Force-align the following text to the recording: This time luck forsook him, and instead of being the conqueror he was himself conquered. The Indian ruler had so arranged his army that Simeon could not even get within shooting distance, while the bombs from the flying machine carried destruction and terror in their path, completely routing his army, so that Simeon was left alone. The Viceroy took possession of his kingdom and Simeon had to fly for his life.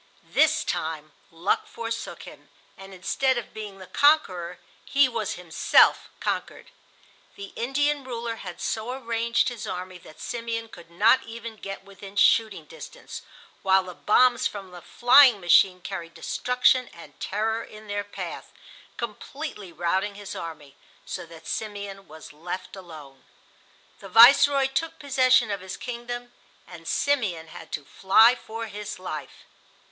This 0.31 0.63
time 0.63 1.11
luck 1.29 1.67
forsook 1.67 2.23
him, 2.23 2.49
and 2.75 2.91
instead 2.91 3.37
of 3.37 3.53
being 3.53 3.77
the 3.77 3.85
conqueror 3.85 4.57
he 4.83 5.07
was 5.07 5.33
himself 5.33 6.09
conquered. 6.19 6.71
The 7.35 7.53
Indian 7.55 8.03
ruler 8.03 8.37
had 8.37 8.59
so 8.59 8.93
arranged 8.93 9.49
his 9.49 9.67
army 9.67 9.99
that 9.99 10.19
Simeon 10.19 10.69
could 10.69 10.89
not 10.89 11.21
even 11.21 11.55
get 11.55 11.83
within 11.85 12.15
shooting 12.15 12.65
distance, 12.65 13.21
while 13.61 13.83
the 13.83 13.93
bombs 13.93 14.47
from 14.47 14.71
the 14.71 14.81
flying 14.81 15.39
machine 15.39 15.81
carried 15.81 16.15
destruction 16.15 16.89
and 16.93 17.19
terror 17.19 17.63
in 17.63 17.85
their 17.85 18.03
path, 18.03 18.51
completely 18.97 19.71
routing 19.71 20.15
his 20.15 20.35
army, 20.35 20.75
so 21.05 21.27
that 21.27 21.45
Simeon 21.45 22.07
was 22.07 22.33
left 22.33 22.75
alone. 22.75 23.23
The 23.99 24.09
Viceroy 24.09 24.65
took 24.65 24.97
possession 24.97 25.51
of 25.51 25.61
his 25.61 25.77
kingdom 25.77 26.33
and 26.65 26.87
Simeon 26.87 27.49
had 27.49 27.71
to 27.73 27.85
fly 27.85 28.33
for 28.33 28.65
his 28.65 28.97
life. 28.97 29.45